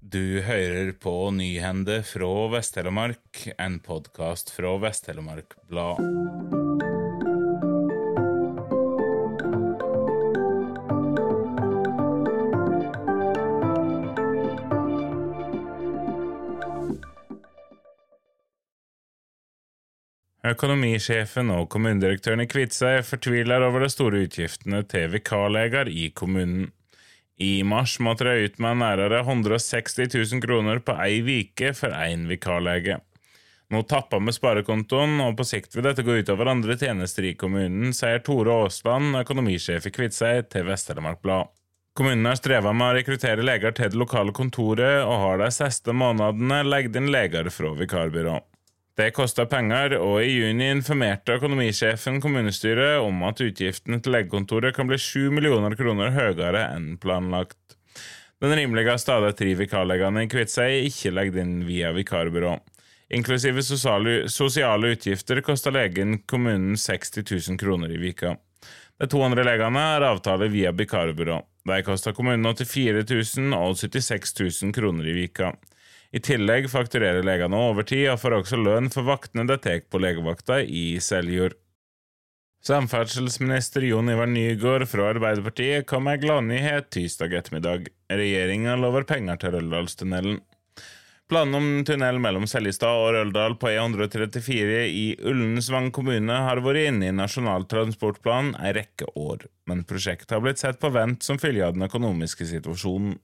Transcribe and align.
Du 0.00 0.40
hører 0.40 0.94
på 0.96 1.12
Nyhende 1.36 1.98
fra 2.08 2.28
Vest-Telemark, 2.54 3.42
en 3.60 3.74
podkast 3.84 4.48
fra 4.54 4.72
Vest-Telemark 4.80 5.52
Blad. 5.68 6.00
Økonomisjefen 20.48 21.52
og 21.52 21.68
kommunedirektøren 21.68 22.40
i 22.40 22.48
Kviteseid 22.48 23.04
fortviler 23.04 23.68
over 23.68 23.84
de 23.84 23.92
store 23.92 24.24
utgiftene 24.24 24.80
til 24.88 25.12
vikarleger 25.12 25.92
i 25.92 26.08
kommunen. 26.16 26.70
I 27.40 27.62
mars 27.64 27.94
måtte 28.04 28.24
de 28.28 28.44
ut 28.44 28.58
med 28.60 28.82
nærmere 28.82 29.22
160 29.24 30.10
000 30.12 30.42
kroner 30.44 30.82
på 30.84 30.92
ei 31.00 31.22
uke 31.24 31.70
for 31.72 31.94
én 31.96 32.26
vikarlege. 32.28 32.98
Nå 33.72 33.80
tapper 33.88 34.20
vi 34.26 34.34
sparekontoen, 34.36 35.14
og 35.24 35.38
på 35.38 35.46
sikt 35.48 35.72
vil 35.76 35.86
dette 35.86 36.04
gå 36.04 36.18
utover 36.20 36.50
andre 36.52 36.76
tjenester 36.76 37.24
i 37.24 37.36
kommunen, 37.40 37.94
sier 37.96 38.20
Tore 38.26 38.52
Aasland, 38.66 39.16
økonomisjef 39.22 39.88
i 39.88 39.94
Kviteseid, 39.94 40.50
til 40.52 40.66
Vest-Telemark 40.68 41.22
Blad. 41.24 41.48
Kommunen 41.96 42.28
har 42.28 42.36
streva 42.36 42.74
med 42.76 42.90
å 42.90 42.98
rekruttere 42.98 43.46
leger 43.46 43.72
til 43.78 43.94
det 43.94 44.02
lokale 44.02 44.36
kontoret, 44.36 45.00
og 45.06 45.16
har 45.24 45.40
de 45.40 45.48
siste 45.54 45.96
månedene 45.96 46.60
legget 46.66 47.00
inn 47.00 47.08
leger 47.14 47.48
fra 47.54 47.72
vikarbyrå. 47.78 48.36
Det 49.00 49.14
koster 49.16 49.46
penger, 49.48 49.94
og 49.96 50.18
i 50.20 50.32
juni 50.34 50.66
informerte 50.74 51.38
økonomisjefen 51.38 52.18
kommunestyret 52.20 52.98
om 53.00 53.22
at 53.24 53.38
utgiftene 53.40 53.96
til 54.02 54.12
legekontoret 54.12 54.76
kan 54.76 54.90
bli 54.90 54.98
7 55.00 55.30
millioner 55.32 55.72
kroner 55.78 56.12
høyere 56.12 56.66
enn 56.74 56.98
planlagt. 57.00 57.78
Den 58.44 58.52
rimeligste 58.58 59.14
av 59.14 59.24
de 59.24 59.30
tre 59.38 59.54
vikarlegene 59.56 60.26
i 60.26 60.28
Kviteseid 60.28 60.74
er 60.74 60.90
ikke 60.90 61.14
legget 61.16 61.40
inn 61.40 61.56
via 61.64 61.94
vikarbyrå. 61.96 62.52
Inklusive 63.16 63.64
sosiale, 63.64 64.92
utgifter 64.92 65.40
koster 65.48 65.72
legen 65.78 66.18
kommunen 66.28 66.76
60 66.76 67.24
000 67.24 67.60
kroner 67.62 67.96
i 67.96 68.02
vika. 68.04 68.34
De 69.00 69.08
to 69.08 69.24
andre 69.24 69.46
legene 69.48 69.86
har 69.94 70.08
avtale 70.10 70.50
via 70.52 70.74
vikarbyrå. 70.76 71.40
De 71.72 71.82
koster 71.88 72.12
kommunen 72.12 72.52
84 72.52 73.06
000 73.08 73.56
og 73.56 73.80
76 73.80 74.40
000 74.44 74.76
kroner 74.76 75.08
i 75.08 75.16
vika. 75.22 75.54
I 76.10 76.18
tillegg 76.18 76.66
fakturerer 76.70 77.22
legene 77.22 77.58
overtid 77.70 78.08
og 78.10 78.18
får 78.18 78.40
også 78.40 78.58
lønn 78.58 78.90
for 78.90 79.06
vaktene 79.06 79.46
de 79.46 79.56
tar 79.62 79.84
på 79.86 80.00
legevakta 80.02 80.58
i 80.64 80.98
Seljord. 81.02 81.54
Samferdselsminister 82.66 83.86
Jon 83.86 84.10
Ivar 84.12 84.28
Nygård 84.28 84.84
fra 84.90 85.06
Arbeiderpartiet 85.14 85.86
kom 85.88 86.04
med 86.04 86.18
en 86.18 86.24
gladnyhet 86.26 86.90
tirsdag 86.92 87.32
ettermiddag. 87.38 87.86
Regjeringa 88.12 88.74
lover 88.76 89.06
penger 89.08 89.38
til 89.40 89.54
Røldalstunnelen. 89.54 90.42
Planen 91.30 91.54
om 91.54 91.68
tunnel 91.86 92.18
mellom 92.18 92.44
Seljestad 92.50 92.90
og 92.90 93.12
Røldal 93.14 93.54
på 93.62 93.70
E134 93.70 94.80
i 94.90 95.06
Ullensvang 95.30 95.92
kommune 95.94 96.40
har 96.42 96.58
vært 96.64 96.90
inne 96.90 97.06
i 97.06 97.14
Nasjonal 97.14 97.68
transportplan 97.70 98.56
ei 98.58 98.74
rekke 98.74 99.06
år, 99.14 99.46
men 99.70 99.86
prosjektet 99.86 100.34
har 100.34 100.42
blitt 100.42 100.58
sett 100.58 100.82
på 100.82 100.90
vent 100.90 101.22
som 101.22 101.38
følge 101.38 101.68
av 101.68 101.78
den 101.78 101.86
økonomiske 101.86 102.50
situasjonen. 102.50 103.14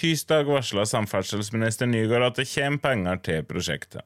Tirsdag 0.00 0.48
varsla 0.50 0.82
samferdselsminister 0.90 1.86
Nygård 1.86 2.26
at 2.26 2.40
det 2.40 2.48
kommer 2.50 2.82
penger 2.82 3.20
til 3.22 3.44
prosjektet. 3.46 4.02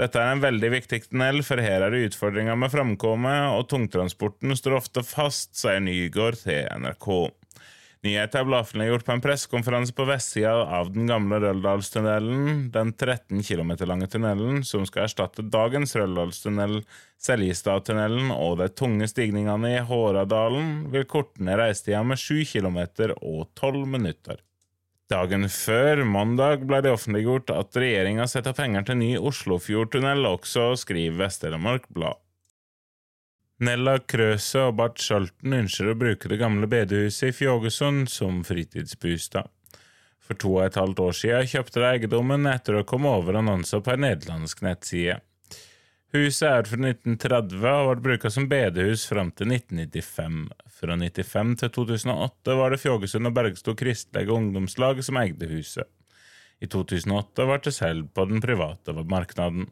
Dette 0.00 0.16
er 0.16 0.32
en 0.32 0.40
veldig 0.40 0.70
viktig 0.72 1.02
tunnel, 1.10 1.42
for 1.44 1.60
her 1.60 1.84
er 1.84 1.92
det 1.92 2.06
utfordringer 2.08 2.56
med 2.56 2.72
framkomme, 2.72 3.34
og 3.52 3.66
tungtransporten 3.68 4.56
står 4.56 4.78
ofte 4.78 5.04
fast, 5.04 5.52
sier 5.60 5.82
Nygård 5.84 6.40
til 6.40 6.64
NRK. 6.80 7.10
Nyheten 8.00 8.46
ble 8.48 8.56
offentliggjort 8.62 9.04
på 9.04 9.12
en 9.12 9.20
pressekonferanse 9.20 9.92
på 9.92 10.06
vestsida 10.08 10.54
av 10.78 10.88
den 10.94 11.04
gamle 11.10 11.36
Røldalstunnelen, 11.42 12.70
den 12.72 12.94
13 12.96 13.44
km 13.44 13.74
lange 13.90 14.08
tunnelen 14.08 14.62
som 14.64 14.88
skal 14.88 15.04
erstatte 15.04 15.44
dagens 15.44 15.92
Røldalstunnel, 16.00 16.78
Seljestadtunnelen 17.20 18.32
og 18.32 18.56
de 18.62 18.70
tunge 18.72 19.04
stigningene 19.12 19.74
i 19.74 19.82
Håradalen, 19.84 20.86
vil 20.94 21.04
korte 21.04 21.44
ned 21.44 21.60
reisetida 21.60 22.00
med 22.08 22.24
7 22.24 22.46
km 22.54 22.86
og 23.18 23.50
12 23.60 23.84
minutter. 23.84 24.40
Dagen 25.10 25.48
før, 25.50 26.04
mandag, 26.06 26.62
ble 26.70 26.78
det 26.86 26.92
offentliggjort 26.94 27.50
at 27.50 27.74
regjeringa 27.82 28.28
setter 28.30 28.54
penger 28.54 28.84
til 28.86 29.00
ny 29.00 29.08
Oslofjordtunnel 29.18 30.28
også, 30.28 30.68
skriver 30.78 31.16
Vest-Telemark 31.24 31.88
Blad. 31.90 32.20
Nella 33.60 33.96
Krøse 33.98 34.62
og 34.68 34.76
Bart 34.78 35.02
Schalten 35.02 35.52
ønsker 35.52 35.90
å 35.90 35.96
bruke 35.98 36.30
det 36.30 36.38
gamle 36.40 36.68
bedehuset 36.70 37.32
i 37.32 37.34
Fjågesund 37.36 38.06
som 38.08 38.38
fritidsbostad. 38.46 39.50
For 40.22 40.38
to 40.38 40.54
og 40.54 40.62
et 40.68 40.78
halvt 40.78 41.02
år 41.02 41.18
siden 41.18 41.50
kjøpte 41.50 41.82
de 41.82 41.88
eiendommen 41.90 42.46
etter 42.46 42.78
å 42.78 42.86
komme 42.86 43.10
over 43.10 43.40
annonser 43.42 43.82
på 43.82 43.96
en 43.96 44.06
nederlandsk 44.06 44.62
nettside. 44.62 45.18
Huset 46.10 46.48
er 46.48 46.66
fra 46.66 46.78
1930 46.88 47.60
og 47.70 47.88
ble 48.02 48.16
brukt 48.16 48.34
som 48.34 48.48
bedehus 48.50 49.04
fram 49.06 49.28
til 49.30 49.52
1995. 49.54 50.40
Fra 50.80 50.96
1995 50.96 51.52
til 51.60 51.70
2008 51.76 52.56
var 52.58 52.74
det 52.74 52.80
Fjågesund 52.82 53.30
og 53.30 53.36
Bergstad 53.36 53.78
kristelige 53.78 54.34
ungdomslag 54.34 55.04
som 55.06 55.20
eide 55.22 55.46
huset. 55.52 55.86
I 56.58 56.66
2008 56.66 57.46
ble 57.46 57.60
det 57.62 57.74
solgt 57.76 58.10
på 58.16 58.26
den 58.26 58.42
private 58.42 58.96
markedet. 59.06 59.68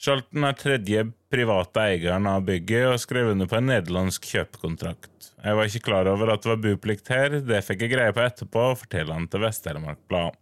Schalten 0.00 0.48
er 0.48 0.56
tredje 0.58 1.04
private 1.30 1.84
eieren 1.84 2.26
av 2.26 2.48
bygget 2.48 2.88
og 2.88 2.98
skrev 3.04 3.34
under 3.34 3.46
på 3.46 3.60
en 3.60 3.68
nederlandsk 3.74 4.24
kjøpekontrakt. 4.32 5.30
Jeg 5.36 5.60
var 5.60 5.68
ikke 5.68 5.84
klar 5.92 6.10
over 6.10 6.32
at 6.32 6.42
det 6.42 6.54
var 6.54 6.64
buplikt 6.64 7.12
her, 7.12 7.38
det 7.44 7.60
fikk 7.68 7.84
jeg 7.84 7.92
greie 7.92 8.16
på 8.16 8.24
etterpå, 8.24 8.66
forteller 8.86 9.20
han 9.20 9.28
til 9.28 9.44
Vest-Telemark 9.44 10.00
Blad. 10.08 10.40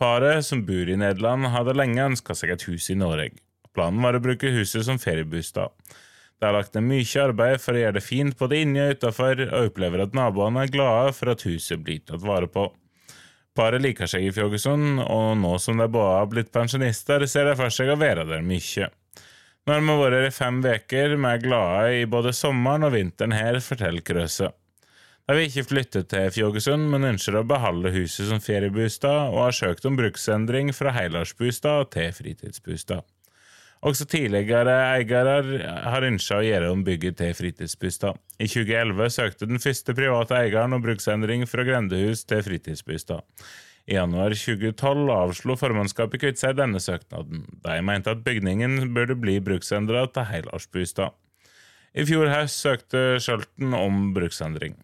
Paret, 0.00 0.46
som 0.46 0.62
bor 0.64 0.88
i 0.88 0.96
Nederland, 0.96 1.50
hadde 1.52 1.76
lenge 1.76 2.12
ønska 2.14 2.38
seg 2.38 2.54
et 2.54 2.70
hus 2.70 2.88
i 2.94 2.96
Norge. 2.96 3.34
Planen 3.76 4.02
var 4.02 4.18
å 4.18 4.22
bruke 4.22 4.50
huset 4.54 4.86
som 4.86 4.98
feriebostad. 4.98 5.70
Det 6.40 6.48
er 6.48 6.54
lagt 6.56 6.76
ned 6.76 6.86
mye 6.88 7.22
arbeid 7.22 7.60
for 7.60 7.76
å 7.76 7.80
gjøre 7.82 7.98
det 7.98 8.04
fint 8.04 8.36
både 8.40 8.62
inni 8.64 8.80
og 8.80 8.94
utafor, 8.96 9.42
og 9.50 9.70
opplever 9.70 10.06
at 10.06 10.14
naboene 10.16 10.64
er 10.64 10.72
glade 10.72 11.12
for 11.18 11.32
at 11.34 11.44
huset 11.44 11.82
blir 11.84 12.00
tatt 12.00 12.24
vare 12.24 12.48
på. 12.48 12.70
Paret 13.56 13.82
liker 13.82 14.08
seg 14.08 14.24
i 14.24 14.32
Fjågesund, 14.32 15.02
og 15.04 15.34
nå 15.42 15.50
som 15.60 15.76
de 15.80 15.88
både 15.90 16.14
har 16.16 16.30
blitt 16.32 16.52
pensjonister, 16.54 17.26
ser 17.28 17.50
de 17.50 17.58
for 17.58 17.74
seg 17.74 17.92
å 17.92 17.98
være 18.00 18.24
der 18.30 18.46
mye. 18.46 18.88
Nå 19.66 19.74
har 19.76 19.84
vi 19.84 19.98
vært 20.00 20.30
i 20.30 20.32
fem 20.32 20.62
uker, 20.64 21.16
vi 21.18 21.28
er 21.28 21.44
glade 21.44 21.92
i 21.98 22.08
både 22.08 22.32
sommeren 22.32 22.88
og 22.88 22.94
vinteren 22.94 23.36
her, 23.36 23.60
forteller 23.60 24.06
Krøse. 24.06 24.48
De 25.28 25.36
vil 25.36 25.50
ikke 25.50 25.68
flytte 25.68 26.06
til 26.10 26.32
Fjågesund, 26.34 26.88
men 26.90 27.06
ønsker 27.12 27.36
å 27.38 27.46
beholde 27.46 27.92
huset 27.94 28.30
som 28.30 28.40
feriebostad, 28.42 29.28
og 29.28 29.44
har 29.44 29.54
søkt 29.60 29.84
om 29.86 29.98
bruksendring 29.98 30.72
fra 30.74 30.94
helårsbostad 30.96 31.92
til 31.92 32.14
fritidsbostad. 32.16 33.04
Også 33.80 34.04
tidligere 34.04 34.74
eiere 34.98 35.38
har 35.88 36.04
ønsket 36.04 36.36
å 36.36 36.44
gjøre 36.44 36.68
om 36.74 36.82
bygget 36.84 37.16
til 37.16 37.32
fritidsbostad. 37.38 38.18
I 38.36 38.44
2011 38.44 39.08
søkte 39.14 39.48
den 39.48 39.62
første 39.62 39.94
private 39.96 40.36
eieren 40.36 40.76
om 40.76 40.84
bruksendring 40.84 41.46
fra 41.48 41.64
grendehus 41.64 42.26
til 42.28 42.44
fritidsbostad. 42.44 43.24
I 43.88 43.96
januar 43.96 44.36
2012 44.36 45.08
avslo 45.14 45.56
formannskapet 45.56 46.20
Kviteseid 46.20 46.60
denne 46.60 46.82
søknaden. 46.84 47.46
De 47.64 47.80
mente 47.80 48.12
at 48.12 48.20
bygningen 48.26 48.92
burde 48.94 49.16
bli 49.16 49.38
bruksendra 49.40 50.04
til 50.12 50.28
helårsbostad. 50.28 51.16
I 51.96 52.04
fjor 52.06 52.28
høst 52.30 52.60
søkte 52.60 53.16
Skjølten 53.18 53.72
om 53.74 54.10
bruksendring. 54.14 54.76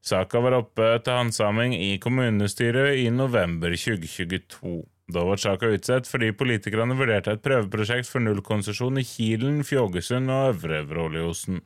Saka 0.00 0.40
var 0.40 0.56
oppe 0.56 0.94
til 1.04 1.20
handsaming 1.20 1.76
i 1.76 1.98
kommunestyret 2.00 2.96
i 3.02 3.10
november 3.12 3.76
2022. 3.76 4.80
Da 5.08 5.22
ble 5.24 5.38
saka 5.40 5.70
utsatt 5.72 6.08
fordi 6.08 6.34
politikerne 6.36 6.96
vurderte 6.98 7.32
et 7.32 7.44
prøveprosjekt 7.44 8.10
for 8.10 8.20
nullkonsesjon 8.20 9.00
i 9.00 9.06
Kilen, 9.08 9.62
Fjågesund 9.64 10.28
og 10.28 10.50
Øvre 10.52 10.82
Vråliosen. 10.88 11.62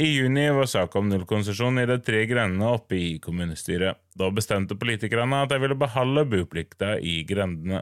I 0.00 0.06
juni 0.06 0.44
var 0.54 0.68
saka 0.70 1.00
om 1.00 1.08
nullkonsesjon 1.10 1.80
i 1.82 1.86
de 1.88 1.96
tre 2.04 2.20
grendene 2.28 2.68
oppe 2.76 2.98
i 2.98 3.14
kommunestyret. 3.22 3.98
Da 4.14 4.28
bestemte 4.30 4.76
politikerne 4.78 5.40
at 5.42 5.50
de 5.50 5.58
ville 5.62 5.78
beholde 5.78 6.26
boplikta 6.28 6.98
i 7.00 7.22
grendene. 7.26 7.80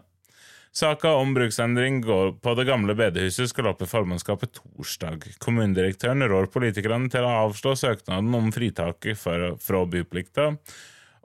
Saka 0.73 1.11
om 1.19 1.33
bruksendring 1.35 2.03
på 2.05 2.55
det 2.55 2.67
gamle 2.69 2.95
bedehuset 2.95 3.51
skal 3.51 3.71
opp 3.73 3.83
i 3.83 3.89
formannskapet 3.89 4.61
torsdag. 4.61 5.27
Kommunedirektøren 5.43 6.23
rår 6.31 6.47
politikerne 6.55 7.11
til 7.11 7.27
å 7.27 7.35
avslå 7.49 7.75
søknaden 7.77 8.31
om 8.37 8.53
fritaket 8.55 9.19
fra 9.19 9.83
boplikta, 9.91 10.53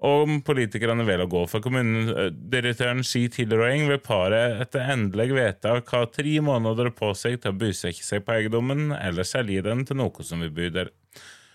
om 0.04 0.42
politikerne 0.44 1.06
velger 1.08 1.26
å 1.26 1.32
gå 1.32 1.44
for 1.48 1.64
kommunedirektøren 1.64 3.04
si 3.08 3.24
tilråding, 3.32 3.86
vil 3.88 4.02
paret 4.04 4.60
etter 4.66 4.90
endelig 4.94 5.30
vedtak 5.38 5.94
ha 5.96 6.04
tre 6.12 6.34
måneder 6.44 6.92
på 6.96 7.14
seg 7.16 7.40
til 7.44 7.54
å 7.54 7.60
bosette 7.62 8.04
seg 8.04 8.26
på 8.26 8.36
eiendommen 8.36 8.92
eller 8.98 9.28
selge 9.28 9.64
den 9.64 9.86
til 9.88 10.02
noe 10.02 10.28
som 10.28 10.44
vil 10.44 10.52
bo 10.56 10.68
der. 10.76 10.92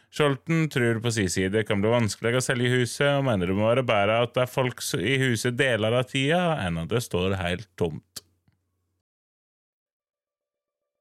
Scholten 0.09 0.71
tror 0.73 1.03
på 1.05 1.13
sin 1.13 1.29
side 1.29 1.53
det 1.53 1.67
kan 1.69 1.83
bli 1.83 1.91
vanskelig 1.93 2.39
å 2.39 2.45
selge 2.45 2.73
huset, 2.73 3.11
og 3.19 3.27
mener 3.29 3.51
det 3.51 3.59
må 3.59 3.69
være 3.69 3.85
bedre 3.87 4.23
at 4.25 4.33
det 4.37 4.47
er 4.47 4.55
folk 4.55 4.81
i 4.97 5.19
huset 5.21 5.59
deler 5.59 5.99
av 6.01 6.09
tida, 6.09 6.57
enn 6.65 6.81
at 6.81 6.89
det 6.95 7.05
står 7.05 7.37
helt 7.43 7.69
tomt. 7.77 8.25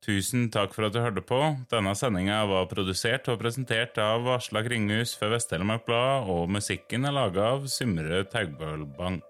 Tusen 0.07 0.45
takk 0.48 0.71
for 0.71 0.88
at 0.88 0.94
du 0.95 1.01
hørte 1.04 1.19
på. 1.19 1.38
Denne 1.68 1.92
sendinga 2.00 2.38
var 2.48 2.69
produsert 2.71 3.27
og 3.27 3.42
presentert 3.42 3.98
av 4.00 4.24
Aslak 4.38 4.69
Ringhus 4.71 5.12
for 5.19 5.33
Vest-Telemark 5.36 5.83
Blad, 5.83 6.30
og 6.31 6.48
musikken 6.48 7.04
er 7.04 7.18
laga 7.18 7.50
av 7.57 7.68
Symre 7.68 8.21
Taugbølbank. 8.31 9.25